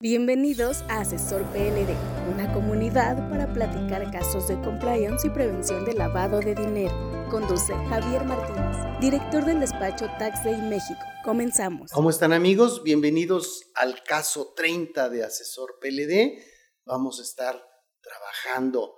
Bienvenidos 0.00 0.82
a 0.82 1.00
Asesor 1.00 1.42
PLD, 1.50 1.90
una 2.32 2.52
comunidad 2.54 3.28
para 3.30 3.52
platicar 3.52 4.08
casos 4.12 4.46
de 4.46 4.54
compliance 4.62 5.26
y 5.26 5.30
prevención 5.30 5.84
de 5.84 5.94
lavado 5.94 6.38
de 6.38 6.54
dinero. 6.54 6.94
Conduce 7.28 7.74
Javier 7.88 8.22
Martínez, 8.22 8.76
director 9.00 9.44
del 9.44 9.58
despacho 9.58 10.06
Tax 10.20 10.44
Day 10.44 10.62
México. 10.62 11.00
Comenzamos. 11.24 11.90
¿Cómo 11.90 12.10
están 12.10 12.32
amigos? 12.32 12.84
Bienvenidos 12.84 13.72
al 13.74 14.04
caso 14.04 14.54
30 14.54 15.08
de 15.08 15.24
Asesor 15.24 15.80
PLD. 15.80 16.44
Vamos 16.84 17.18
a 17.18 17.24
estar 17.24 17.60
trabajando 18.00 18.94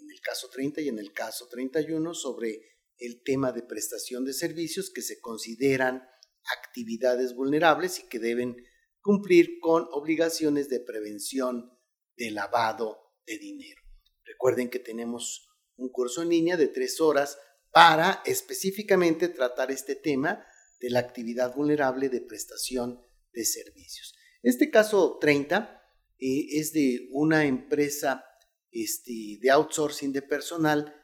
en 0.00 0.10
el 0.10 0.20
caso 0.20 0.50
30 0.50 0.82
y 0.82 0.88
en 0.88 0.98
el 0.98 1.14
caso 1.14 1.48
31 1.48 2.12
sobre 2.12 2.60
el 2.98 3.22
tema 3.24 3.52
de 3.52 3.62
prestación 3.62 4.26
de 4.26 4.34
servicios 4.34 4.90
que 4.94 5.00
se 5.00 5.18
consideran 5.18 6.06
actividades 6.58 7.34
vulnerables 7.34 8.00
y 8.00 8.08
que 8.10 8.18
deben 8.18 8.54
cumplir 9.02 9.58
con 9.60 9.86
obligaciones 9.92 10.68
de 10.68 10.80
prevención 10.80 11.70
de 12.16 12.30
lavado 12.30 13.12
de 13.26 13.38
dinero. 13.38 13.82
Recuerden 14.24 14.70
que 14.70 14.78
tenemos 14.78 15.48
un 15.76 15.90
curso 15.90 16.22
en 16.22 16.28
línea 16.28 16.56
de 16.56 16.68
tres 16.68 17.00
horas 17.00 17.38
para 17.72 18.22
específicamente 18.24 19.28
tratar 19.28 19.70
este 19.70 19.96
tema 19.96 20.44
de 20.80 20.90
la 20.90 21.00
actividad 21.00 21.54
vulnerable 21.54 22.08
de 22.08 22.20
prestación 22.20 23.00
de 23.32 23.44
servicios. 23.44 24.14
Este 24.42 24.70
caso 24.70 25.18
30 25.20 25.82
eh, 26.18 26.46
es 26.58 26.72
de 26.72 27.08
una 27.12 27.46
empresa 27.46 28.24
este, 28.70 29.38
de 29.40 29.50
outsourcing 29.50 30.12
de 30.12 30.22
personal 30.22 30.94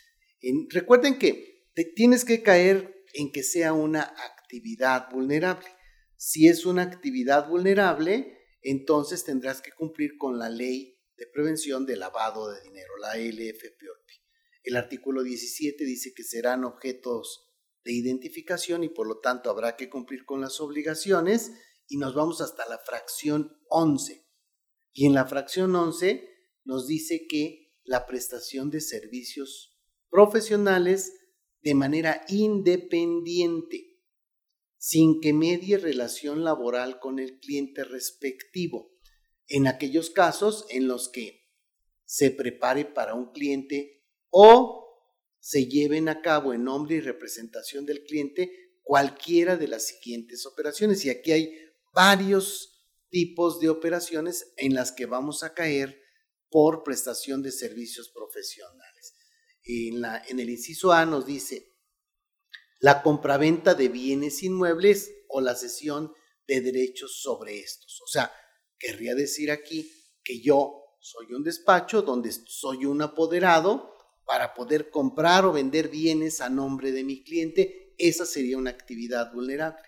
recuerden 0.69 1.19
que 1.19 1.67
tienes 1.93 2.23
que 2.23 2.41
caer 2.41 3.03
en 3.13 3.33
que 3.33 3.43
sea 3.43 3.73
una 3.73 4.03
actividad 4.03 5.11
vulnerable. 5.11 5.67
Si 6.15 6.47
es 6.47 6.65
una 6.65 6.83
actividad 6.83 7.49
vulnerable, 7.49 8.37
entonces 8.61 9.25
tendrás 9.25 9.61
que 9.61 9.73
cumplir 9.73 10.17
con 10.17 10.39
la 10.39 10.47
ley 10.47 11.01
de 11.17 11.27
prevención 11.27 11.85
de 11.85 11.97
lavado 11.97 12.49
de 12.49 12.61
dinero, 12.61 12.95
la 13.01 13.17
LFPOP. 13.17 14.07
El 14.63 14.77
artículo 14.77 15.21
17 15.21 15.83
dice 15.83 16.13
que 16.15 16.23
serán 16.23 16.63
objetos 16.63 17.51
de 17.83 17.91
identificación 17.91 18.85
y 18.85 18.89
por 18.89 19.05
lo 19.05 19.19
tanto 19.19 19.49
habrá 19.49 19.75
que 19.75 19.89
cumplir 19.89 20.23
con 20.23 20.39
las 20.39 20.61
obligaciones 20.61 21.51
y 21.89 21.97
nos 21.97 22.15
vamos 22.15 22.39
hasta 22.39 22.65
la 22.69 22.79
fracción 22.79 23.51
11 23.67 24.26
y 24.97 25.05
en 25.05 25.13
la 25.13 25.27
fracción 25.27 25.75
11 25.75 26.27
nos 26.63 26.87
dice 26.87 27.27
que 27.29 27.71
la 27.83 28.07
prestación 28.07 28.71
de 28.71 28.81
servicios 28.81 29.77
profesionales 30.09 31.13
de 31.61 31.75
manera 31.75 32.25
independiente, 32.29 34.01
sin 34.79 35.21
que 35.21 35.33
medie 35.33 35.77
relación 35.77 36.43
laboral 36.43 36.99
con 36.99 37.19
el 37.19 37.37
cliente 37.37 37.83
respectivo, 37.83 38.91
en 39.47 39.67
aquellos 39.67 40.09
casos 40.09 40.65
en 40.69 40.87
los 40.87 41.09
que 41.09 41.47
se 42.03 42.31
prepare 42.31 42.83
para 42.85 43.13
un 43.13 43.31
cliente 43.31 44.03
o 44.31 44.83
se 45.39 45.67
lleven 45.67 46.09
a 46.09 46.23
cabo 46.23 46.55
en 46.55 46.63
nombre 46.63 46.95
y 46.95 47.01
representación 47.01 47.85
del 47.85 48.03
cliente 48.03 48.79
cualquiera 48.81 49.57
de 49.57 49.67
las 49.67 49.85
siguientes 49.85 50.47
operaciones. 50.47 51.05
Y 51.05 51.11
aquí 51.11 51.33
hay 51.33 51.53
varios 51.93 52.76
tipos 53.09 53.59
de 53.59 53.69
operaciones 53.69 54.53
en 54.57 54.73
las 54.73 54.91
que 54.91 55.05
vamos 55.05 55.43
a 55.43 55.53
caer 55.53 56.01
por 56.49 56.83
prestación 56.83 57.41
de 57.41 57.51
servicios 57.51 58.09
profesionales. 58.09 59.15
En, 59.63 60.03
en 60.29 60.39
el 60.39 60.49
inciso 60.49 60.91
A 60.91 61.05
nos 61.05 61.25
dice 61.25 61.73
la 62.79 63.01
compraventa 63.01 63.73
de 63.73 63.89
bienes 63.89 64.43
inmuebles 64.43 65.11
o 65.29 65.41
la 65.41 65.55
cesión 65.55 66.13
de 66.47 66.61
derechos 66.61 67.19
sobre 67.21 67.59
estos. 67.59 68.01
O 68.01 68.07
sea, 68.07 68.31
querría 68.77 69.15
decir 69.15 69.51
aquí 69.51 69.91
que 70.23 70.41
yo 70.41 70.83
soy 70.99 71.33
un 71.33 71.43
despacho 71.43 72.01
donde 72.01 72.31
soy 72.31 72.85
un 72.85 73.01
apoderado 73.01 73.93
para 74.25 74.53
poder 74.53 74.89
comprar 74.89 75.45
o 75.45 75.53
vender 75.53 75.87
bienes 75.87 76.41
a 76.41 76.49
nombre 76.49 76.91
de 76.91 77.03
mi 77.03 77.23
cliente. 77.23 77.93
Esa 77.97 78.25
sería 78.25 78.57
una 78.57 78.69
actividad 78.69 79.31
vulnerable. 79.33 79.81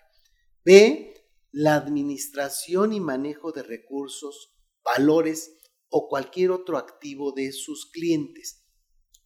B, 0.64 1.14
la 1.52 1.76
administración 1.76 2.92
y 2.92 3.00
manejo 3.00 3.52
de 3.52 3.62
recursos, 3.62 4.54
valores 4.84 5.56
o 5.88 6.08
cualquier 6.08 6.50
otro 6.52 6.78
activo 6.78 7.32
de 7.32 7.52
sus 7.52 7.90
clientes. 7.90 8.64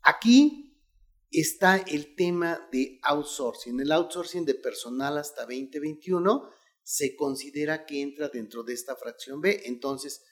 Aquí 0.03 0.79
está 1.31 1.77
el 1.77 2.15
tema 2.15 2.69
de 2.73 2.99
outsourcing. 3.03 3.81
El 3.81 3.93
outsourcing 3.93 4.45
de 4.45 4.55
personal 4.55 5.19
hasta 5.19 5.43
2021 5.43 6.49
se 6.83 7.17
considera 7.17 7.87
que 7.87 8.03
entra 8.03 8.29
dentro 8.29 8.63
de 8.63 8.75
esta 8.75 8.97
fracción 8.97 9.41
B. 9.41 9.63
Entonces, 9.65 10.23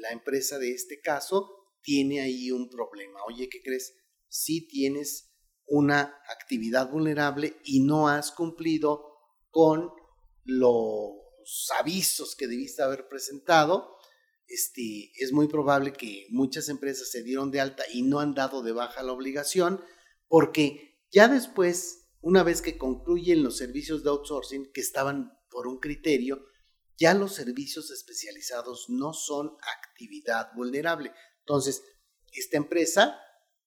la 0.00 0.10
empresa 0.10 0.58
de 0.58 0.72
este 0.72 1.00
caso 1.00 1.50
tiene 1.82 2.20
ahí 2.20 2.50
un 2.50 2.68
problema. 2.68 3.20
Oye, 3.26 3.48
¿qué 3.48 3.60
crees? 3.62 3.94
Si 4.28 4.66
tienes 4.66 5.34
una 5.66 6.20
actividad 6.28 6.90
vulnerable 6.90 7.56
y 7.64 7.80
no 7.80 8.08
has 8.08 8.32
cumplido 8.32 9.18
con 9.50 9.90
lo 10.44 11.23
avisos 11.78 12.34
que 12.36 12.46
debiste 12.46 12.82
haber 12.82 13.08
presentado, 13.08 13.96
este, 14.46 15.10
es 15.16 15.32
muy 15.32 15.48
probable 15.48 15.92
que 15.92 16.26
muchas 16.30 16.68
empresas 16.68 17.10
se 17.10 17.22
dieron 17.22 17.50
de 17.50 17.60
alta 17.60 17.84
y 17.92 18.02
no 18.02 18.20
han 18.20 18.34
dado 18.34 18.62
de 18.62 18.72
baja 18.72 19.02
la 19.02 19.12
obligación, 19.12 19.82
porque 20.28 21.00
ya 21.10 21.28
después, 21.28 22.10
una 22.20 22.42
vez 22.42 22.60
que 22.60 22.76
concluyen 22.76 23.42
los 23.42 23.56
servicios 23.56 24.02
de 24.02 24.10
outsourcing 24.10 24.70
que 24.72 24.80
estaban 24.80 25.32
por 25.50 25.66
un 25.66 25.78
criterio, 25.78 26.44
ya 26.96 27.14
los 27.14 27.34
servicios 27.34 27.90
especializados 27.90 28.86
no 28.88 29.12
son 29.12 29.56
actividad 29.78 30.52
vulnerable. 30.54 31.12
Entonces, 31.40 31.82
esta 32.32 32.56
empresa 32.56 33.18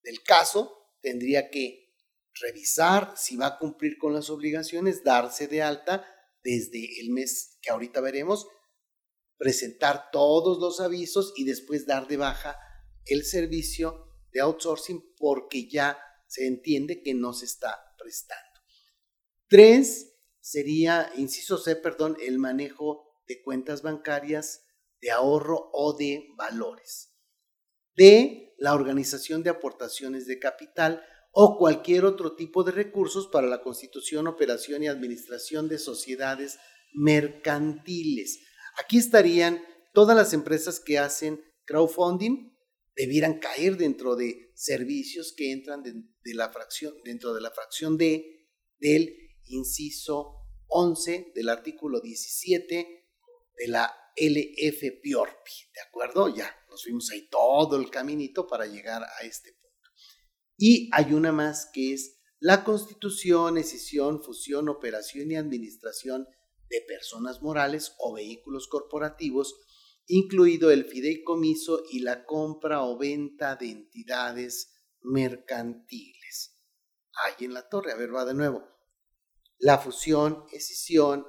del 0.04 0.22
caso 0.24 0.74
tendría 1.02 1.50
que 1.50 1.94
revisar 2.40 3.14
si 3.18 3.36
va 3.36 3.48
a 3.48 3.58
cumplir 3.58 3.98
con 3.98 4.14
las 4.14 4.30
obligaciones, 4.30 5.04
darse 5.04 5.48
de 5.48 5.62
alta 5.62 6.06
desde 6.48 7.02
el 7.02 7.10
mes 7.10 7.58
que 7.62 7.72
ahorita 7.72 8.00
veremos, 8.00 8.48
presentar 9.36 10.12
todos 10.14 10.60
los 10.60 10.80
avisos 10.80 11.34
y 11.36 11.44
después 11.44 11.86
dar 11.86 12.08
de 12.08 12.16
baja 12.16 12.58
el 13.06 13.26
servicio 13.26 14.06
de 14.32 14.40
outsourcing 14.40 15.14
porque 15.18 15.68
ya 15.68 16.00
se 16.26 16.48
entiende 16.48 17.04
que 17.04 17.14
no 17.14 17.34
se 17.34 17.44
está 17.44 17.78
prestando. 17.98 18.62
Tres 19.50 20.14
sería, 20.40 21.12
inciso 21.18 21.58
C, 21.58 21.76
perdón, 21.76 22.16
el 22.22 22.40
manejo 22.40 23.04
de 23.28 23.42
cuentas 23.42 23.82
bancarias 23.82 24.64
de 25.02 25.12
ahorro 25.12 25.70
o 25.74 25.98
de 25.98 26.30
valores. 26.38 27.14
D, 27.94 28.56
la 28.58 28.74
organización 28.74 29.44
de 29.44 29.50
aportaciones 29.50 30.28
de 30.28 30.40
capital 30.40 31.04
o 31.40 31.56
cualquier 31.56 32.04
otro 32.04 32.36
tipo 32.36 32.64
de 32.64 32.72
recursos 32.72 33.28
para 33.28 33.46
la 33.46 33.62
constitución, 33.62 34.26
operación 34.26 34.82
y 34.82 34.88
administración 34.88 35.70
de 35.70 35.78
sociedades 35.78 36.58
mercantiles. 36.96 38.40
Aquí 38.84 38.98
estarían 38.98 39.64
todas 39.94 40.18
las 40.18 40.34
empresas 40.34 40.80
que 40.80 40.98
hacen 40.98 41.40
crowdfunding, 41.66 42.58
debieran 42.96 43.38
caer 43.38 43.78
dentro 43.78 44.16
de 44.16 44.52
servicios 44.56 45.32
que 45.38 45.52
entran 45.52 45.84
de, 45.84 45.94
la 46.34 46.52
fracción, 46.52 46.96
dentro 47.04 47.36
de 47.36 47.42
la 47.42 47.52
fracción 47.52 48.00
D 48.00 48.48
del 48.80 49.16
inciso 49.46 50.38
11 50.70 51.34
del 51.36 51.50
artículo 51.50 52.02
17 52.02 53.06
de 53.58 53.68
la 53.68 53.96
LF 54.16 55.02
Piorpi, 55.04 55.52
¿de 55.72 55.82
acuerdo? 55.88 56.36
Ya 56.36 56.52
nos 56.68 56.82
fuimos 56.82 57.12
ahí 57.12 57.30
todo 57.30 57.80
el 57.80 57.92
caminito 57.92 58.48
para 58.48 58.66
llegar 58.66 59.04
a 59.04 59.24
este 59.24 59.52
punto. 59.52 59.67
Y 60.58 60.90
hay 60.92 61.14
una 61.14 61.32
más 61.32 61.70
que 61.72 61.94
es 61.94 62.18
la 62.40 62.64
constitución, 62.64 63.58
escisión, 63.58 64.22
fusión, 64.22 64.70
operación 64.70 65.32
y 65.32 65.36
administración 65.36 66.28
de 66.70 66.82
personas 66.88 67.42
morales 67.42 67.96
o 68.00 68.14
vehículos 68.14 68.68
corporativos, 68.68 69.56
incluido 70.08 70.72
el 70.72 70.86
fideicomiso 70.86 71.84
y 71.92 72.00
la 72.00 72.26
compra 72.26 72.84
o 72.84 72.98
venta 72.98 73.56
de 73.56 73.70
entidades 73.70 74.74
mercantiles. 75.02 76.60
Ahí 77.26 77.46
en 77.46 77.54
la 77.54 77.68
torre, 77.68 77.92
a 77.92 77.96
ver, 77.96 78.14
va 78.14 78.26
de 78.26 78.34
nuevo. 78.34 78.68
La 79.58 79.80
fusión, 79.80 80.46
escisión, 80.52 81.26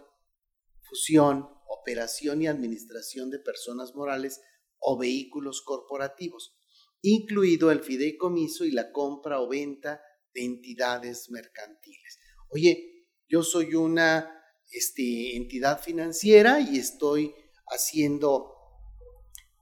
fusión, 0.83 1.49
operación 1.69 2.43
y 2.43 2.49
administración 2.49 3.31
de 3.31 3.39
personas 3.39 3.95
morales 3.95 4.41
o 4.79 4.99
vehículos 4.99 5.63
corporativos, 5.63 6.58
incluido 7.03 7.71
el 7.71 7.81
fideicomiso 7.81 8.65
y 8.65 8.71
la 8.71 8.91
compra 8.91 9.41
o 9.41 9.49
venta 9.49 10.01
de 10.35 10.45
entidades 10.45 11.31
mercantiles. 11.31 12.19
Oye, 12.51 13.07
yo 13.29 13.43
soy 13.43 13.75
una 13.75 14.35
este, 14.71 15.37
entidad 15.37 15.81
financiera 15.81 16.61
y 16.61 16.79
estoy 16.79 17.35
haciendo 17.67 18.55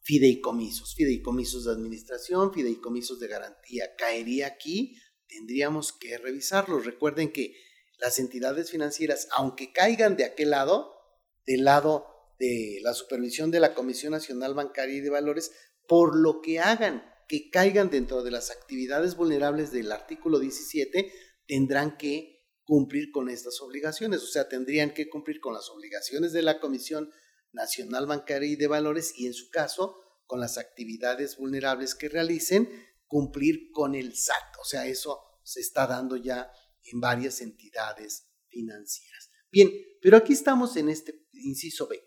fideicomisos, 0.02 0.94
fideicomisos 0.94 1.64
de 1.64 1.72
administración, 1.72 2.52
fideicomisos 2.52 3.18
de 3.18 3.26
garantía. 3.26 3.94
Caería 3.96 4.46
aquí, 4.46 4.96
tendríamos 5.26 5.92
que 5.92 6.16
revisarlos. 6.18 6.86
Recuerden 6.86 7.32
que 7.32 7.54
las 7.98 8.18
entidades 8.18 8.70
financieras, 8.70 9.28
aunque 9.36 9.72
caigan 9.72 10.16
de 10.16 10.24
aquel 10.24 10.50
lado, 10.50 10.92
del 11.44 11.64
lado 11.64 12.06
de 12.38 12.78
la 12.82 12.94
supervisión 12.94 13.50
de 13.50 13.60
la 13.60 13.74
Comisión 13.74 14.12
Nacional 14.12 14.54
Bancaria 14.54 14.96
y 14.96 15.00
de 15.00 15.10
Valores, 15.10 15.50
por 15.88 16.16
lo 16.16 16.40
que 16.40 16.60
hagan 16.60 17.02
que 17.26 17.50
caigan 17.50 17.90
dentro 17.90 18.23
de 18.23 18.31
las 18.31 18.50
actividades 18.50 19.17
vulnerables 19.17 19.73
del 19.73 19.90
artículo 19.93 20.38
17, 20.38 21.12
tendrán 21.46 21.96
que 21.96 22.37
cumplir 22.64 23.11
con 23.12 23.28
estas 23.28 23.61
obligaciones, 23.61 24.23
o 24.23 24.26
sea, 24.26 24.49
tendrían 24.49 24.93
que 24.93 25.08
cumplir 25.08 25.40
con 25.40 25.55
las 25.55 25.70
obligaciones 25.70 26.32
de 26.32 26.43
la 26.43 26.61
Comisión 26.61 27.11
Nacional 27.52 28.06
Bancaria 28.06 28.50
y 28.50 28.56
de 28.56 28.67
Valores 28.67 29.14
y 29.17 29.26
en 29.26 29.34
su 29.34 29.50
caso, 29.50 29.96
con 30.26 30.40
las 30.40 30.58
actividades 30.58 31.37
vulnerables 31.37 31.94
que 31.94 32.08
realicen, 32.08 32.69
cumplir 33.06 33.70
con 33.72 33.94
el 33.94 34.14
SAT. 34.17 34.58
O 34.61 34.64
sea, 34.64 34.87
eso 34.87 35.20
se 35.44 35.61
está 35.61 35.87
dando 35.87 36.17
ya 36.17 36.50
en 36.82 37.00
varias 37.00 37.40
entidades 37.40 38.29
financieras. 38.49 39.31
Bien, 39.50 39.70
pero 40.02 40.17
aquí 40.17 40.32
estamos 40.32 40.76
en 40.76 40.88
este 40.88 41.26
inciso 41.32 41.87
B, 41.87 42.02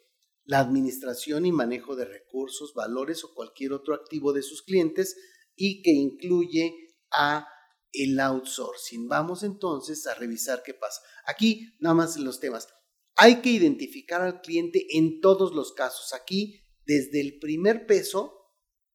la 0.50 0.62
administración 0.62 1.46
y 1.46 1.52
manejo 1.52 1.96
de 1.96 2.06
recursos, 2.06 2.74
valores 2.74 3.24
o 3.24 3.36
cualquier 3.36 3.72
otro 3.72 3.94
activo 3.94 4.34
de 4.34 4.42
sus 4.42 4.64
clientes 4.64 5.16
y 5.56 5.84
que 5.84 5.92
incluye 5.92 6.74
a 7.12 7.48
el 7.94 8.20
outsourcing. 8.20 9.08
Vamos 9.08 9.44
entonces 9.44 10.08
a 10.08 10.16
revisar 10.16 10.64
qué 10.64 10.74
pasa. 10.74 11.02
Aquí 11.28 11.76
nada 11.80 11.94
más 11.94 12.18
los 12.18 12.40
temas. 12.40 12.68
Hay 13.16 13.42
que 13.42 13.52
identificar 13.52 14.24
al 14.24 14.42
cliente 14.42 14.88
en 14.98 15.22
todos 15.22 15.54
los 15.54 15.72
casos. 15.74 16.14
Aquí, 16.14 16.66
desde 16.84 17.22
el 17.22 17.38
primer 17.38 17.86
peso, 17.86 18.34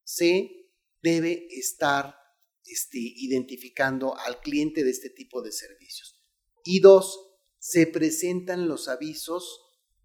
se 0.03 0.73
debe 1.03 1.47
estar 1.53 2.17
este, 2.65 2.99
identificando 2.99 4.19
al 4.19 4.41
cliente 4.41 4.83
de 4.83 4.91
este 4.91 5.11
tipo 5.11 5.41
de 5.41 5.53
servicios. 5.53 6.21
Y 6.65 6.81
dos, 6.81 7.17
se 7.61 7.87
presentan 7.87 8.67
los 8.67 8.89
avisos 8.89 9.61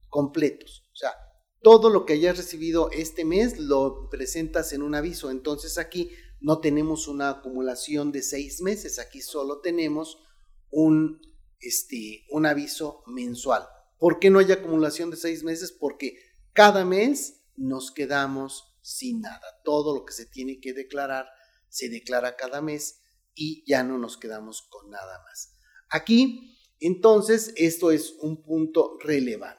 completos. 0.09 0.87
O 0.93 0.95
sea, 0.95 1.13
todo 1.61 1.89
lo 1.89 2.05
que 2.05 2.13
hayas 2.13 2.37
recibido 2.37 2.89
este 2.91 3.25
mes 3.25 3.59
lo 3.59 4.09
presentas 4.09 4.73
en 4.73 4.81
un 4.81 4.95
aviso. 4.95 5.29
Entonces 5.31 5.77
aquí 5.77 6.11
no 6.39 6.59
tenemos 6.59 7.07
una 7.07 7.29
acumulación 7.29 8.11
de 8.11 8.21
seis 8.21 8.61
meses, 8.61 8.99
aquí 8.99 9.21
solo 9.21 9.59
tenemos 9.59 10.19
un, 10.71 11.21
este, 11.59 12.25
un 12.29 12.45
aviso 12.45 13.03
mensual. 13.07 13.67
¿Por 13.97 14.19
qué 14.19 14.29
no 14.29 14.39
hay 14.39 14.51
acumulación 14.51 15.09
de 15.09 15.17
seis 15.17 15.43
meses? 15.43 15.71
Porque 15.71 16.17
cada 16.53 16.85
mes 16.85 17.43
nos 17.57 17.91
quedamos 17.91 18.77
sin 18.81 19.21
nada. 19.21 19.41
Todo 19.65 19.93
lo 19.93 20.05
que 20.05 20.13
se 20.13 20.25
tiene 20.25 20.59
que 20.61 20.73
declarar 20.73 21.27
se 21.67 21.89
declara 21.89 22.37
cada 22.37 22.61
mes 22.61 23.01
y 23.35 23.63
ya 23.69 23.83
no 23.83 23.97
nos 23.97 24.17
quedamos 24.17 24.63
con 24.69 24.89
nada 24.89 25.21
más. 25.23 25.53
Aquí, 25.89 26.57
entonces, 26.79 27.53
esto 27.57 27.91
es 27.91 28.15
un 28.21 28.41
punto 28.41 28.97
relevante. 29.01 29.58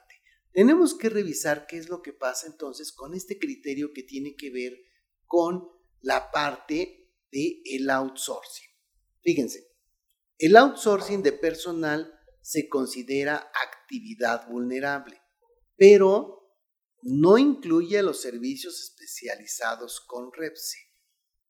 Tenemos 0.53 0.95
que 0.95 1.09
revisar 1.09 1.65
qué 1.67 1.77
es 1.77 1.89
lo 1.89 2.01
que 2.01 2.13
pasa 2.13 2.47
entonces 2.47 2.91
con 2.91 3.13
este 3.13 3.39
criterio 3.39 3.93
que 3.93 4.03
tiene 4.03 4.35
que 4.35 4.49
ver 4.49 4.77
con 5.25 5.67
la 6.01 6.31
parte 6.31 7.09
de 7.31 7.61
el 7.65 7.89
outsourcing. 7.89 8.67
Fíjense, 9.21 9.71
el 10.37 10.57
outsourcing 10.57 11.23
de 11.23 11.31
personal 11.31 12.11
se 12.41 12.67
considera 12.67 13.51
actividad 13.63 14.49
vulnerable, 14.49 15.21
pero 15.77 16.41
no 17.03 17.37
incluye 17.37 18.01
los 18.03 18.21
servicios 18.21 18.81
especializados 18.81 20.01
con 20.01 20.31
REPSE. 20.33 20.79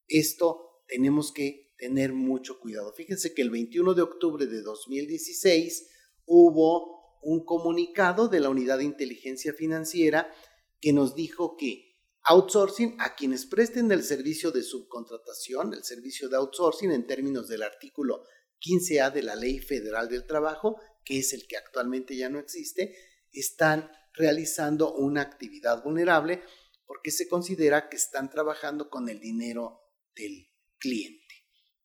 Esto 0.08 0.84
tenemos 0.88 1.32
que 1.32 1.74
tener 1.78 2.14
mucho 2.14 2.60
cuidado. 2.60 2.94
Fíjense 2.94 3.34
que 3.34 3.42
el 3.42 3.50
21 3.50 3.94
de 3.94 4.02
octubre 4.02 4.46
de 4.46 4.62
2016 4.62 5.90
hubo 6.26 7.01
un 7.22 7.46
comunicado 7.46 8.28
de 8.28 8.40
la 8.40 8.50
Unidad 8.50 8.78
de 8.78 8.86
Inteligencia 8.86 9.54
Financiera 9.54 10.34
que 10.80 10.94
nos 10.94 11.16
dijo 11.16 11.56
que 11.58 11.92
Outsourcing 12.24 12.98
a 13.00 13.16
quienes 13.16 13.48
presten 13.48 13.92
el 13.92 14.04
servicio 14.04 14.52
de 14.52 14.62
subcontratación, 14.62 15.74
el 15.74 15.84
servicio 15.84 16.30
de 16.30 16.38
outsourcing 16.38 16.92
en 16.92 17.08
términos 17.08 17.48
del 17.48 17.64
artículo 17.64 18.24
15A 18.60 19.12
de 19.12 19.24
la 19.24 19.36
Ley 19.36 19.58
Federal 19.58 20.08
del 20.08 20.28
Trabajo, 20.28 20.80
que 21.04 21.18
es 21.18 21.34
el 21.34 21.48
que 21.48 21.58
actualmente 21.58 22.16
ya 22.16 22.30
no 22.30 22.38
existe, 22.38 22.96
están 23.32 23.90
realizando 24.14 24.94
una 24.94 25.22
actividad 25.22 25.84
vulnerable 25.84 26.44
porque 26.86 27.10
se 27.10 27.28
considera 27.28 27.90
que 27.90 27.98
están 27.98 28.30
trabajando 28.30 28.90
con 28.90 29.10
el 29.10 29.20
dinero 29.20 29.80
del 30.16 30.48
cliente. 30.78 31.34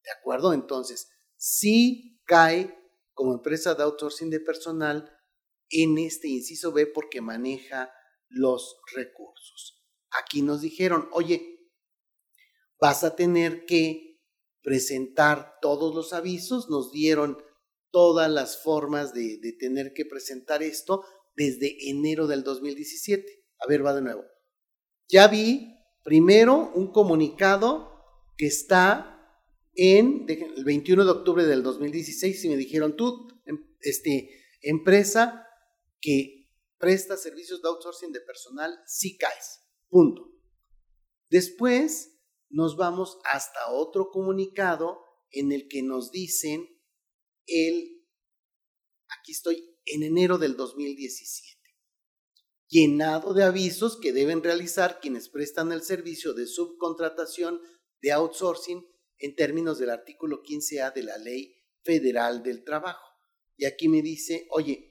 ¿De 0.04 0.10
acuerdo? 0.10 0.52
Entonces, 0.52 1.08
sí 1.36 2.20
cae 2.26 2.76
como 3.14 3.32
empresa 3.32 3.74
de 3.74 3.84
outsourcing 3.84 4.28
de 4.28 4.40
personal 4.40 5.15
en 5.70 5.98
este 5.98 6.28
inciso 6.28 6.72
B 6.72 6.86
porque 6.86 7.20
maneja 7.20 7.90
los 8.28 8.78
recursos. 8.94 9.84
Aquí 10.10 10.42
nos 10.42 10.60
dijeron, 10.60 11.08
oye, 11.12 11.70
vas 12.80 13.04
a 13.04 13.16
tener 13.16 13.64
que 13.66 14.20
presentar 14.62 15.58
todos 15.60 15.94
los 15.94 16.12
avisos, 16.12 16.68
nos 16.68 16.90
dieron 16.90 17.38
todas 17.90 18.30
las 18.30 18.62
formas 18.62 19.14
de, 19.14 19.38
tener 19.58 19.92
que 19.94 20.04
presentar 20.04 20.62
esto 20.62 21.04
desde 21.36 21.88
enero 21.88 22.26
del 22.26 22.42
2017. 22.42 23.44
A 23.60 23.66
ver, 23.68 23.84
va 23.84 23.94
de 23.94 24.02
nuevo. 24.02 24.24
Ya 25.08 25.28
vi 25.28 25.72
primero 26.04 26.72
un 26.74 26.92
comunicado 26.92 27.92
que 28.36 28.46
está 28.46 29.12
en 29.74 30.26
el 30.28 30.64
21 30.64 31.04
de 31.04 31.10
octubre 31.10 31.44
del 31.44 31.62
2016 31.62 32.44
y 32.44 32.48
me 32.48 32.56
dijeron, 32.56 32.96
tú, 32.96 33.28
em, 33.44 33.58
este, 33.80 34.30
empresa 34.62 35.45
que 36.06 36.46
presta 36.78 37.16
servicios 37.16 37.60
de 37.60 37.68
outsourcing 37.68 38.12
de 38.12 38.20
personal, 38.20 38.72
sí 38.86 39.18
caes. 39.18 39.64
Punto. 39.88 40.22
Después 41.28 42.16
nos 42.48 42.76
vamos 42.76 43.18
hasta 43.24 43.72
otro 43.72 44.10
comunicado 44.12 45.00
en 45.32 45.50
el 45.50 45.66
que 45.66 45.82
nos 45.82 46.12
dicen 46.12 46.64
el, 47.46 48.06
aquí 49.18 49.32
estoy, 49.32 49.80
en 49.84 50.04
enero 50.04 50.38
del 50.38 50.56
2017, 50.56 51.60
llenado 52.68 53.34
de 53.34 53.42
avisos 53.42 53.98
que 54.00 54.12
deben 54.12 54.44
realizar 54.44 55.00
quienes 55.00 55.28
prestan 55.28 55.72
el 55.72 55.82
servicio 55.82 56.34
de 56.34 56.46
subcontratación 56.46 57.60
de 58.00 58.12
outsourcing 58.12 58.86
en 59.18 59.34
términos 59.34 59.80
del 59.80 59.90
artículo 59.90 60.44
15A 60.44 60.94
de 60.94 61.02
la 61.02 61.18
Ley 61.18 61.64
Federal 61.82 62.44
del 62.44 62.62
Trabajo. 62.62 63.08
Y 63.56 63.64
aquí 63.64 63.88
me 63.88 64.02
dice, 64.02 64.46
oye, 64.50 64.85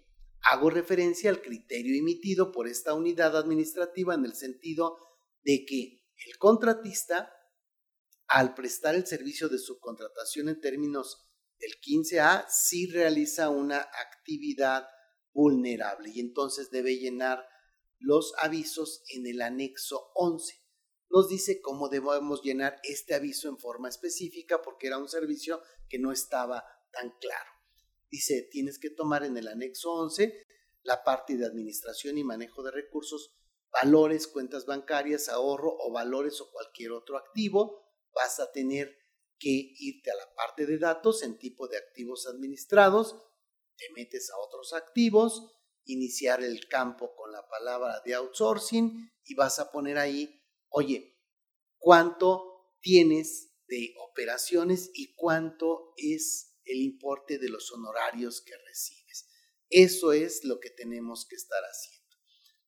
hago 0.51 0.69
referencia 0.69 1.29
al 1.29 1.41
criterio 1.41 1.97
emitido 1.97 2.51
por 2.51 2.67
esta 2.67 2.93
unidad 2.93 3.35
administrativa 3.35 4.13
en 4.13 4.25
el 4.25 4.35
sentido 4.35 4.97
de 5.43 5.65
que 5.65 6.03
el 6.27 6.37
contratista, 6.37 7.31
al 8.27 8.53
prestar 8.53 8.95
el 8.95 9.05
servicio 9.05 9.49
de 9.49 9.57
subcontratación 9.57 10.49
en 10.49 10.61
términos 10.61 11.27
del 11.59 11.71
15A, 11.81 12.45
sí 12.47 12.87
realiza 12.87 13.49
una 13.49 13.77
actividad 13.77 14.87
vulnerable 15.33 16.11
y 16.13 16.19
entonces 16.19 16.69
debe 16.69 16.97
llenar 16.97 17.45
los 17.99 18.33
avisos 18.37 19.03
en 19.09 19.25
el 19.25 19.41
anexo 19.41 20.11
11. 20.13 20.53
Nos 21.09 21.29
dice 21.29 21.59
cómo 21.61 21.89
debemos 21.89 22.41
llenar 22.43 22.79
este 22.83 23.15
aviso 23.15 23.49
en 23.49 23.57
forma 23.57 23.89
específica 23.89 24.61
porque 24.61 24.87
era 24.87 24.97
un 24.97 25.09
servicio 25.09 25.61
que 25.89 25.97
no 25.97 26.11
estaba 26.11 26.63
tan 26.91 27.11
claro. 27.19 27.54
Dice, 28.09 28.47
tienes 28.51 28.79
que 28.79 28.89
tomar 28.89 29.23
en 29.23 29.37
el 29.37 29.47
anexo 29.47 29.91
11 29.91 30.45
la 30.83 31.03
parte 31.03 31.35
de 31.35 31.45
administración 31.45 32.17
y 32.17 32.23
manejo 32.23 32.63
de 32.63 32.71
recursos, 32.71 33.35
valores, 33.71 34.27
cuentas 34.27 34.65
bancarias, 34.65 35.29
ahorro 35.29 35.75
o 35.79 35.91
valores 35.91 36.39
o 36.41 36.51
cualquier 36.51 36.91
otro 36.91 37.17
activo. 37.17 37.83
Vas 38.13 38.39
a 38.39 38.51
tener 38.51 38.95
que 39.39 39.73
irte 39.77 40.11
a 40.11 40.15
la 40.15 40.33
parte 40.35 40.65
de 40.65 40.77
datos 40.77 41.23
en 41.23 41.37
tipo 41.37 41.67
de 41.67 41.77
activos 41.77 42.27
administrados, 42.27 43.15
te 43.77 43.85
metes 43.95 44.29
a 44.29 44.37
otros 44.37 44.73
activos, 44.73 45.51
iniciar 45.85 46.43
el 46.43 46.67
campo 46.67 47.13
con 47.15 47.31
la 47.31 47.47
palabra 47.47 48.01
de 48.05 48.15
outsourcing 48.15 49.11
y 49.23 49.35
vas 49.35 49.59
a 49.59 49.71
poner 49.71 49.97
ahí, 49.97 50.41
oye, 50.69 51.19
¿cuánto 51.77 52.75
tienes 52.79 53.51
de 53.67 53.93
operaciones 54.09 54.91
y 54.93 55.15
cuánto 55.15 55.93
es 55.97 56.54
el 56.65 56.81
importe 56.81 57.37
de 57.37 57.49
los 57.49 57.71
honorarios 57.71 58.41
que 58.41 58.53
recibes? 58.57 59.27
Eso 59.69 60.11
es 60.11 60.43
lo 60.43 60.59
que 60.59 60.69
tenemos 60.69 61.25
que 61.27 61.35
estar 61.35 61.61
haciendo. 61.63 62.15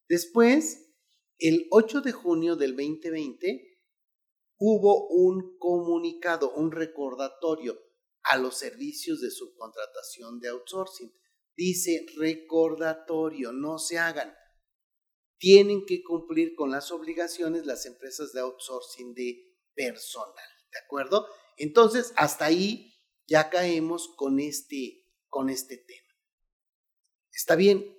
Después, 0.08 0.94
el 1.40 1.68
8 1.72 2.02
de 2.02 2.12
junio 2.12 2.56
del 2.56 2.76
2020, 2.76 3.78
hubo 4.58 5.08
un 5.10 5.58
comunicado, 5.60 6.54
un 6.54 6.72
recordatorio 6.72 7.80
a 8.24 8.38
los 8.38 8.58
servicios 8.58 9.22
de 9.22 9.32
subcontratación 9.32 10.40
de 10.40 10.50
outsourcing 10.50 11.14
dice 11.58 12.06
recordatorio, 12.16 13.52
no 13.52 13.80
se 13.80 13.98
hagan. 13.98 14.34
Tienen 15.40 15.86
que 15.86 16.04
cumplir 16.04 16.56
con 16.56 16.72
las 16.72 16.92
obligaciones 16.92 17.66
las 17.66 17.86
empresas 17.86 18.32
de 18.32 18.42
outsourcing 18.42 19.14
de 19.14 19.58
personal, 19.74 20.50
¿de 20.72 20.80
acuerdo? 20.80 21.28
Entonces, 21.58 22.14
hasta 22.16 22.46
ahí 22.46 22.94
ya 23.28 23.50
caemos 23.50 24.08
con 24.16 24.40
este, 24.40 25.06
con 25.28 25.50
este 25.50 25.78
tema. 25.78 26.08
¿Está 27.32 27.56
bien? 27.56 27.96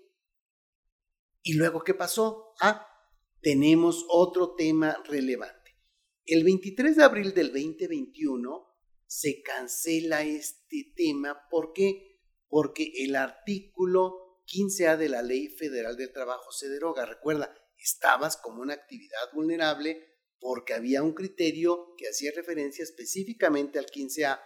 ¿Y 1.43 1.55
luego 1.55 1.85
qué 1.85 1.95
pasó? 1.95 2.55
Ah, 2.61 2.87
tenemos 3.41 4.05
otro 4.09 4.55
tema 4.55 5.01
relevante. 5.05 5.77
El 6.25 6.45
23 6.45 6.97
de 6.97 7.05
abril 7.05 7.35
del 7.35 7.53
2021 7.53 8.67
se 9.07 9.43
cancela 9.43 10.23
este 10.23 10.93
tema. 10.97 11.49
¿Por 11.49 11.73
qué? 11.73 12.09
porque 12.49 12.93
el 12.99 13.17
artículo 13.17 14.43
15A 14.47 14.97
de 14.97 15.09
la 15.09 15.23
Ley 15.23 15.49
Federal 15.49 15.97
del 15.97 16.13
Trabajo 16.13 16.51
se 16.51 16.69
deroga. 16.69 17.05
Recuerda, 17.05 17.55
estabas 17.77 18.37
como 18.37 18.63
una 18.63 18.75
actividad 18.75 19.33
vulnerable 19.35 20.03
porque 20.41 20.75
había 20.75 21.03
un 21.03 21.13
criterio 21.13 21.95
que 21.97 22.09
hacía 22.09 22.33
referencia 22.35 22.83
específicamente 22.83 23.79
al 23.79 23.87
15A 23.87 24.41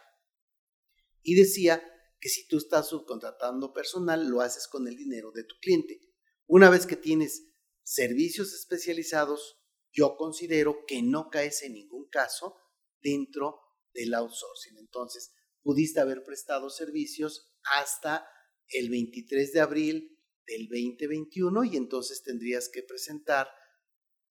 y 1.22 1.34
decía 1.34 1.82
que 2.20 2.28
si 2.28 2.46
tú 2.46 2.58
estás 2.58 2.88
subcontratando 2.88 3.72
personal, 3.72 4.28
lo 4.28 4.40
haces 4.40 4.68
con 4.68 4.86
el 4.86 4.96
dinero 4.96 5.32
de 5.32 5.44
tu 5.44 5.56
cliente. 5.60 6.00
Una 6.46 6.70
vez 6.70 6.86
que 6.86 6.96
tienes 6.96 7.48
servicios 7.82 8.52
especializados, 8.54 9.58
yo 9.92 10.16
considero 10.16 10.84
que 10.86 11.02
no 11.02 11.30
caes 11.30 11.62
en 11.62 11.74
ningún 11.74 12.08
caso 12.08 12.56
dentro 13.00 13.60
del 13.92 14.14
outsourcing. 14.14 14.78
Entonces, 14.78 15.34
pudiste 15.62 16.00
haber 16.00 16.22
prestado 16.22 16.70
servicios 16.70 17.52
hasta 17.76 18.26
el 18.68 18.88
23 18.88 19.52
de 19.52 19.60
abril 19.60 20.18
del 20.46 20.68
2021 20.68 21.64
y 21.64 21.76
entonces 21.76 22.22
tendrías 22.22 22.68
que 22.68 22.82
presentar 22.82 23.48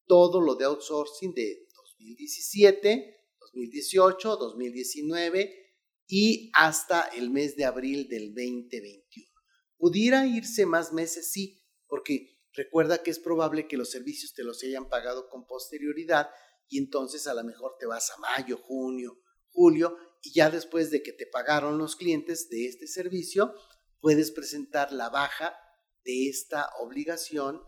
todo 0.06 0.42
lo 0.42 0.56
de 0.56 0.66
outsourcing 0.66 1.34
de 1.34 1.68
2017, 1.76 3.18
2018, 3.40 4.38
2019 4.38 5.71
y 6.12 6.52
hasta 6.54 7.04
el 7.04 7.30
mes 7.30 7.56
de 7.56 7.64
abril 7.64 8.10
del 8.10 8.36
2021. 8.36 9.32
Pudiera 9.78 10.28
irse 10.28 10.66
más 10.66 10.92
meses, 10.92 11.32
sí, 11.32 11.64
porque 11.88 12.38
recuerda 12.52 13.02
que 13.02 13.12
es 13.12 13.18
probable 13.18 13.66
que 13.66 13.78
los 13.78 13.92
servicios 13.92 14.34
te 14.34 14.44
los 14.44 14.62
hayan 14.62 14.90
pagado 14.90 15.30
con 15.30 15.48
posterioridad 15.48 16.30
y 16.68 16.80
entonces 16.80 17.28
a 17.28 17.34
lo 17.34 17.46
mejor 17.46 17.78
te 17.80 17.86
vas 17.86 18.12
a 18.12 18.18
mayo, 18.18 18.58
junio, 18.58 19.22
julio 19.52 19.98
y 20.22 20.34
ya 20.34 20.50
después 20.50 20.92
de 20.92 21.02
que 21.02 21.14
te 21.14 21.28
pagaron 21.28 21.78
los 21.78 21.96
clientes 21.96 22.50
de 22.50 22.68
este 22.68 22.88
servicio, 22.88 23.56
puedes 24.02 24.32
presentar 24.32 24.92
la 24.92 25.10
baja 25.10 25.56
de 26.04 26.28
esta 26.28 26.72
obligación 26.82 27.62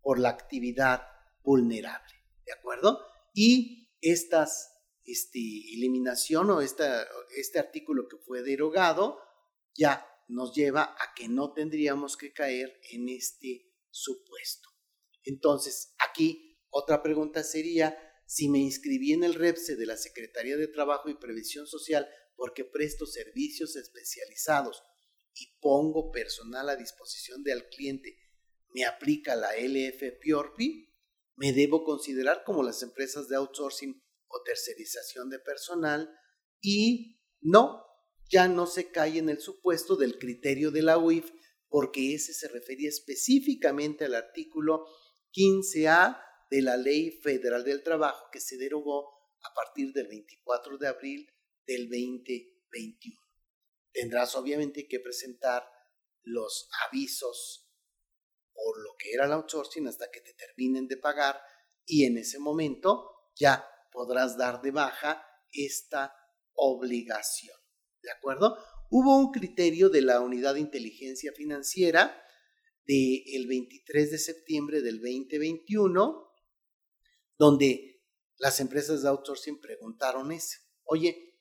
por 0.00 0.18
la 0.18 0.30
actividad 0.30 1.02
vulnerable, 1.44 2.14
¿de 2.44 2.54
acuerdo? 2.54 3.06
Y 3.32 3.88
esta 4.00 4.48
este, 5.06 5.38
eliminación 5.74 6.50
o 6.50 6.60
esta, 6.60 7.06
este 7.36 7.58
artículo 7.58 8.08
que 8.08 8.16
fue 8.18 8.42
derogado 8.42 9.18
ya 9.74 10.06
nos 10.28 10.54
lleva 10.54 10.82
a 10.84 11.14
que 11.14 11.28
no 11.28 11.52
tendríamos 11.52 12.16
que 12.16 12.32
caer 12.32 12.80
en 12.90 13.08
este 13.08 13.70
supuesto. 13.90 14.68
Entonces, 15.24 15.94
aquí 15.98 16.58
otra 16.70 17.02
pregunta 17.02 17.42
sería, 17.42 17.96
si 18.26 18.48
me 18.48 18.58
inscribí 18.58 19.12
en 19.12 19.24
el 19.24 19.34
REPSE 19.34 19.76
de 19.76 19.86
la 19.86 19.96
Secretaría 19.96 20.56
de 20.56 20.68
Trabajo 20.68 21.08
y 21.08 21.14
Previsión 21.14 21.66
Social 21.66 22.08
porque 22.36 22.64
presto 22.64 23.06
servicios 23.06 23.76
especializados 23.76 24.82
y 25.34 25.58
pongo 25.60 26.10
personal 26.10 26.68
a 26.68 26.76
disposición 26.76 27.42
del 27.42 27.68
cliente, 27.68 28.16
me 28.72 28.84
aplica 28.84 29.36
la 29.36 29.50
LF 29.56 30.18
PIORPI, 30.20 30.92
me 31.36 31.52
debo 31.52 31.84
considerar 31.84 32.42
como 32.44 32.62
las 32.62 32.82
empresas 32.82 33.28
de 33.28 33.36
outsourcing 33.36 34.03
tercerización 34.42 35.30
de 35.30 35.38
personal 35.38 36.10
y 36.60 37.20
no, 37.40 37.84
ya 38.30 38.48
no 38.48 38.66
se 38.66 38.90
cae 38.90 39.18
en 39.18 39.28
el 39.28 39.40
supuesto 39.40 39.96
del 39.96 40.18
criterio 40.18 40.70
de 40.70 40.82
la 40.82 40.98
UIF 40.98 41.30
porque 41.68 42.14
ese 42.14 42.32
se 42.32 42.48
refería 42.48 42.88
específicamente 42.88 44.04
al 44.04 44.14
artículo 44.14 44.86
15A 45.32 46.20
de 46.50 46.62
la 46.62 46.76
Ley 46.76 47.10
Federal 47.10 47.64
del 47.64 47.82
Trabajo 47.82 48.26
que 48.32 48.40
se 48.40 48.56
derogó 48.56 49.12
a 49.42 49.52
partir 49.54 49.92
del 49.92 50.08
24 50.08 50.78
de 50.78 50.88
abril 50.88 51.28
del 51.66 51.88
2021. 51.88 53.20
Tendrás 53.92 54.34
obviamente 54.36 54.88
que 54.88 55.00
presentar 55.00 55.68
los 56.22 56.68
avisos 56.88 57.70
por 58.52 58.80
lo 58.82 58.94
que 58.98 59.12
era 59.12 59.26
el 59.26 59.32
outsourcing 59.32 59.86
hasta 59.88 60.10
que 60.10 60.20
te 60.20 60.32
terminen 60.34 60.86
de 60.88 60.96
pagar 60.96 61.40
y 61.84 62.04
en 62.04 62.18
ese 62.18 62.38
momento 62.38 63.30
ya 63.34 63.68
podrás 63.94 64.36
dar 64.36 64.60
de 64.60 64.72
baja 64.72 65.24
esta 65.52 66.12
obligación. 66.54 67.56
¿De 68.02 68.10
acuerdo? 68.10 68.58
Hubo 68.90 69.16
un 69.16 69.30
criterio 69.30 69.88
de 69.88 70.02
la 70.02 70.20
Unidad 70.20 70.54
de 70.54 70.60
Inteligencia 70.60 71.32
Financiera 71.32 72.20
del 72.84 73.46
23 73.46 74.10
de 74.10 74.18
septiembre 74.18 74.82
del 74.82 74.96
2021 74.96 76.24
donde 77.38 78.02
las 78.38 78.60
empresas 78.60 79.02
de 79.02 79.08
outsourcing 79.08 79.60
preguntaron 79.60 80.32
eso. 80.32 80.58
Oye, 80.84 81.38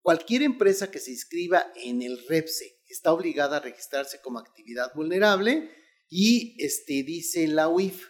cualquier 0.00 0.42
empresa 0.42 0.90
que 0.90 0.98
se 0.98 1.10
inscriba 1.10 1.72
en 1.76 2.02
el 2.02 2.26
REPSE 2.26 2.80
está 2.88 3.12
obligada 3.12 3.58
a 3.58 3.60
registrarse 3.60 4.20
como 4.22 4.38
actividad 4.38 4.92
vulnerable 4.94 5.70
y 6.08 6.56
este, 6.64 7.02
dice 7.02 7.46
la 7.48 7.68
UIF, 7.68 8.08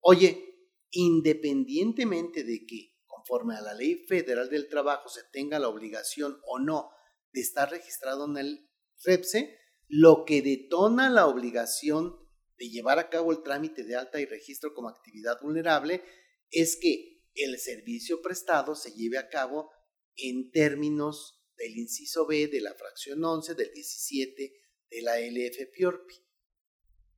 oye, 0.00 0.53
independientemente 0.94 2.44
de 2.44 2.64
que 2.66 2.94
conforme 3.06 3.56
a 3.56 3.60
la 3.60 3.74
ley 3.74 4.06
federal 4.06 4.48
del 4.48 4.68
trabajo 4.68 5.08
se 5.08 5.22
tenga 5.32 5.58
la 5.58 5.68
obligación 5.68 6.38
o 6.46 6.58
no 6.58 6.90
de 7.32 7.40
estar 7.40 7.70
registrado 7.70 8.26
en 8.26 8.36
el 8.36 8.70
REPSE, 9.04 9.58
lo 9.88 10.24
que 10.24 10.40
detona 10.40 11.10
la 11.10 11.26
obligación 11.26 12.16
de 12.56 12.70
llevar 12.70 12.98
a 12.98 13.10
cabo 13.10 13.32
el 13.32 13.42
trámite 13.42 13.82
de 13.84 13.96
alta 13.96 14.20
y 14.20 14.26
registro 14.26 14.72
como 14.72 14.88
actividad 14.88 15.40
vulnerable 15.42 16.02
es 16.50 16.76
que 16.80 17.22
el 17.34 17.58
servicio 17.58 18.22
prestado 18.22 18.76
se 18.76 18.92
lleve 18.92 19.18
a 19.18 19.28
cabo 19.28 19.70
en 20.16 20.52
términos 20.52 21.44
del 21.56 21.76
inciso 21.76 22.26
B 22.26 22.46
de 22.46 22.60
la 22.60 22.74
fracción 22.74 23.24
11 23.24 23.54
del 23.54 23.72
17 23.72 24.52
de 24.90 25.02
la 25.02 25.18
LF 25.18 25.70
PIORPI. 25.72 26.14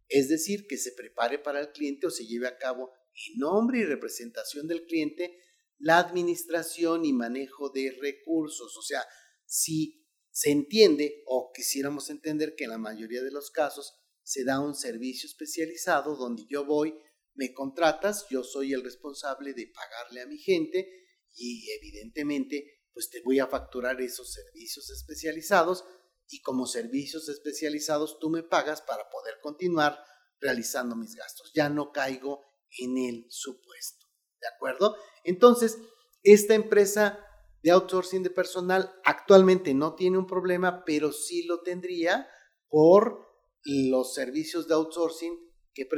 Es 0.09 0.29
decir, 0.29 0.67
que 0.67 0.79
se 0.79 0.93
prepare 0.93 1.39
para 1.39 1.61
el 1.61 1.73
cliente 1.73 2.07
o 2.07 2.11
se 2.11 2.27
lleve 2.27 2.47
a 2.47 2.57
cabo 2.57 2.93
en 3.29 3.39
nombre 3.39 3.81
y 3.81 3.85
representación 3.85 4.67
del 4.67 4.85
cliente 4.85 5.41
la 5.79 5.99
administración 5.99 7.05
y 7.05 7.13
manejo 7.13 7.71
de 7.71 7.97
recursos. 8.01 8.77
O 8.77 8.83
sea, 8.83 9.05
si 9.45 10.07
se 10.31 10.51
entiende 10.51 11.23
o 11.27 11.51
quisiéramos 11.55 12.11
entender 12.11 12.55
que 12.55 12.65
en 12.65 12.71
la 12.71 12.79
mayoría 12.79 13.23
de 13.23 13.31
los 13.31 13.51
casos 13.51 13.95
se 14.23 14.45
da 14.45 14.61
un 14.61 14.75
servicio 14.75 15.29
especializado 15.29 16.17
donde 16.17 16.45
yo 16.49 16.65
voy, 16.65 16.95
me 17.35 17.53
contratas, 17.53 18.27
yo 18.31 18.43
soy 18.43 18.73
el 18.73 18.83
responsable 18.83 19.53
de 19.53 19.69
pagarle 19.69 20.23
a 20.23 20.27
mi 20.27 20.39
gente 20.39 20.89
y 21.35 21.71
evidentemente 21.71 22.83
pues 22.93 23.11
te 23.11 23.21
voy 23.21 23.41
a 23.41 23.47
facturar 23.47 24.01
esos 24.01 24.33
servicios 24.33 24.89
especializados 24.91 25.85
y 26.29 26.41
como 26.41 26.67
servicios 26.67 27.29
especializados 27.29 28.19
tú 28.19 28.31
me 28.31 28.43
pagas 28.43 28.81
para 28.81 29.09
poder 29.11 29.35
continuar 29.43 30.03
realizando 30.41 30.97
mis 30.97 31.15
gastos. 31.15 31.53
Ya 31.55 31.69
no 31.69 31.93
caigo 31.93 32.46
en 32.79 32.99
el 32.99 33.27
supuesto. 33.29 34.07
¿De 34.41 34.49
acuerdo? 34.49 34.97
Entonces, 35.25 35.79
esta 36.23 36.55
empresa 36.55 37.19
de 37.63 37.71
outsourcing 37.71 38.23
de 38.23 38.31
personal 38.31 38.95
actualmente 39.05 39.75
no 39.75 39.95
tiene 39.95 40.19
un 40.19 40.27
problema, 40.27 40.85
pero 40.85 41.13
sí 41.13 41.45
lo 41.45 41.63
tendría 41.63 42.29
por 42.69 43.27
los 43.65 44.15
servicios 44.15 44.69
de 44.69 44.75
outsourcing 44.75 45.37
que, 45.75 45.89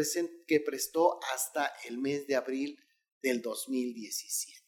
que 0.46 0.60
prestó 0.60 1.18
hasta 1.34 1.72
el 1.86 1.98
mes 1.98 2.26
de 2.26 2.36
abril 2.36 2.78
del 3.22 3.42
2017. 3.42 4.58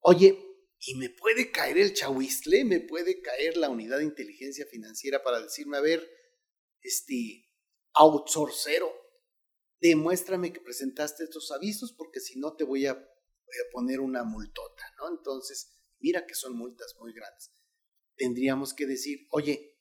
Oye, 0.00 0.38
¿y 0.80 0.94
me 0.96 1.10
puede 1.10 1.50
caer 1.50 1.78
el 1.78 1.94
chahuistle? 1.94 2.64
¿Me 2.64 2.80
puede 2.80 3.20
caer 3.20 3.56
la 3.56 3.68
unidad 3.68 3.98
de 3.98 4.04
inteligencia 4.04 4.66
financiera 4.66 5.22
para 5.22 5.40
decirme, 5.40 5.76
a 5.76 5.80
ver, 5.80 6.08
este 6.80 7.48
outsourcero, 7.94 8.90
demuéstrame 9.82 10.52
que 10.52 10.60
presentaste 10.60 11.24
estos 11.24 11.50
avisos 11.50 11.92
porque 11.92 12.20
si 12.20 12.38
no 12.38 12.54
te 12.54 12.62
voy 12.62 12.86
a, 12.86 12.94
voy 12.94 13.02
a 13.02 13.72
poner 13.72 14.00
una 14.00 14.22
multota, 14.22 14.84
¿no? 14.98 15.10
Entonces, 15.10 15.72
mira 15.98 16.24
que 16.24 16.34
son 16.34 16.56
multas 16.56 16.94
muy 17.00 17.12
grandes. 17.12 17.50
Tendríamos 18.16 18.74
que 18.74 18.86
decir, 18.86 19.26
oye, 19.30 19.76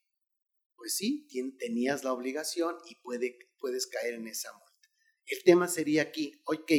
pues 0.75 0.96
sí, 0.96 1.27
tenías 1.60 2.03
la 2.03 2.13
obligación 2.13 2.75
y 2.89 2.96
puede, 2.96 3.38
puedes 3.60 3.86
caer 3.86 4.15
en 4.15 4.27
esa 4.27 4.51
multa. 4.51 4.89
El 5.27 5.43
tema 5.43 5.67
sería 5.67 6.01
aquí, 6.01 6.41
ok, 6.46 6.72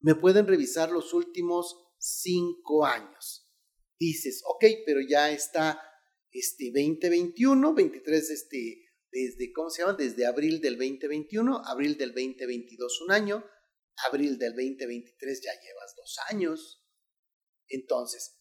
me 0.00 0.14
pueden 0.14 0.46
revisar 0.46 0.90
los 0.90 1.12
últimos 1.12 1.76
cinco 1.98 2.86
años. 2.86 3.52
Dices, 3.98 4.42
ok, 4.46 4.64
pero 4.86 5.00
ya 5.06 5.30
está 5.30 5.78
este 6.30 6.72
2021, 6.72 7.74
23, 7.74 8.30
este, 8.30 8.85
desde, 9.16 9.52
¿cómo 9.52 9.70
se 9.70 9.82
llama? 9.82 9.94
Desde 9.94 10.26
abril 10.26 10.60
del 10.60 10.76
2021, 10.76 11.62
abril 11.64 11.96
del 11.96 12.12
2022 12.12 13.00
un 13.02 13.12
año, 13.12 13.44
abril 14.08 14.38
del 14.38 14.52
2023 14.52 15.40
ya 15.42 15.52
llevas 15.60 15.94
dos 15.96 16.18
años. 16.30 16.84
Entonces, 17.68 18.38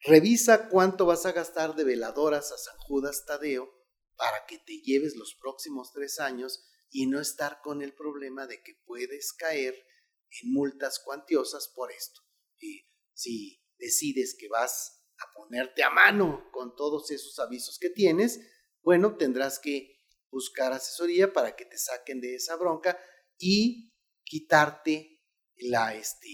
revisa 0.00 0.68
cuánto 0.68 1.06
vas 1.06 1.26
a 1.26 1.32
gastar 1.32 1.76
de 1.76 1.84
veladoras 1.84 2.50
a 2.50 2.58
San 2.58 2.76
Judas 2.78 3.24
Tadeo 3.24 3.70
para 4.16 4.44
que 4.46 4.58
te 4.58 4.80
lleves 4.80 5.14
los 5.14 5.36
próximos 5.40 5.92
tres 5.92 6.18
años 6.18 6.68
y 6.90 7.06
no 7.06 7.20
estar 7.20 7.60
con 7.62 7.80
el 7.80 7.94
problema 7.94 8.46
de 8.46 8.62
que 8.62 8.74
puedes 8.84 9.32
caer 9.32 9.74
en 9.74 10.52
multas 10.52 11.00
cuantiosas 11.04 11.72
por 11.74 11.92
esto. 11.92 12.20
Y 12.58 12.84
si 13.12 13.62
decides 13.78 14.36
que 14.38 14.48
vas 14.48 15.04
a 15.18 15.32
ponerte 15.36 15.84
a 15.84 15.90
mano 15.90 16.48
con 16.52 16.74
todos 16.74 17.12
esos 17.12 17.38
avisos 17.38 17.78
que 17.78 17.90
tienes, 17.90 18.40
bueno, 18.84 19.16
tendrás 19.16 19.58
que 19.58 19.94
buscar 20.30 20.72
asesoría 20.72 21.32
para 21.32 21.56
que 21.56 21.64
te 21.64 21.78
saquen 21.78 22.20
de 22.20 22.34
esa 22.34 22.56
bronca 22.56 22.98
y 23.38 23.94
quitarte 24.24 25.22
la, 25.56 25.94
este, 25.94 26.28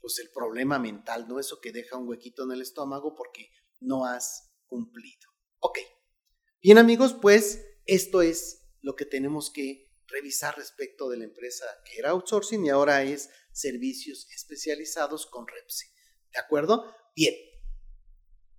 pues 0.00 0.18
el 0.20 0.30
problema 0.30 0.78
mental, 0.78 1.26
¿no? 1.28 1.38
Eso 1.38 1.60
que 1.60 1.72
deja 1.72 1.96
un 1.96 2.08
huequito 2.08 2.44
en 2.44 2.52
el 2.52 2.62
estómago 2.62 3.14
porque 3.14 3.50
no 3.80 4.06
has 4.06 4.54
cumplido. 4.66 5.28
Ok. 5.58 5.78
Bien 6.62 6.78
amigos, 6.78 7.16
pues 7.20 7.64
esto 7.84 8.22
es 8.22 8.62
lo 8.80 8.94
que 8.94 9.04
tenemos 9.04 9.50
que 9.50 9.90
revisar 10.06 10.56
respecto 10.56 11.08
de 11.08 11.16
la 11.16 11.24
empresa 11.24 11.64
que 11.84 11.98
era 11.98 12.10
outsourcing 12.10 12.64
y 12.64 12.70
ahora 12.70 13.02
es 13.02 13.30
servicios 13.52 14.28
especializados 14.30 15.26
con 15.26 15.46
Repse. 15.46 15.86
¿De 16.32 16.38
acuerdo? 16.38 16.94
Bien. 17.14 17.34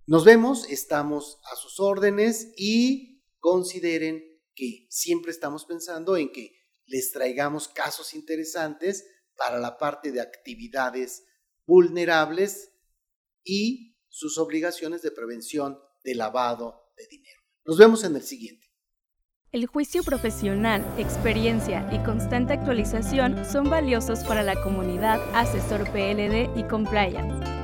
Nos 0.06 0.24
vemos, 0.24 0.68
estamos 0.68 1.40
a 1.50 1.56
sus 1.56 1.80
órdenes 1.80 2.52
y 2.56 3.13
consideren 3.44 4.24
que 4.54 4.86
siempre 4.88 5.30
estamos 5.30 5.66
pensando 5.66 6.16
en 6.16 6.32
que 6.32 6.56
les 6.86 7.12
traigamos 7.12 7.68
casos 7.68 8.14
interesantes 8.14 9.04
para 9.36 9.58
la 9.58 9.76
parte 9.76 10.12
de 10.12 10.22
actividades 10.22 11.26
vulnerables 11.66 12.72
y 13.44 13.98
sus 14.08 14.38
obligaciones 14.38 15.02
de 15.02 15.10
prevención 15.10 15.78
de 16.04 16.14
lavado 16.14 16.90
de 16.96 17.06
dinero. 17.06 17.38
Nos 17.66 17.76
vemos 17.76 18.02
en 18.04 18.16
el 18.16 18.22
siguiente. 18.22 18.66
El 19.52 19.66
juicio 19.66 20.02
profesional, 20.02 20.82
experiencia 20.96 21.86
y 21.92 22.02
constante 22.02 22.54
actualización 22.54 23.44
son 23.44 23.68
valiosos 23.68 24.20
para 24.20 24.42
la 24.42 24.58
comunidad 24.62 25.20
asesor 25.34 25.84
PLD 25.92 26.48
y 26.58 26.66
compliance. 26.66 27.63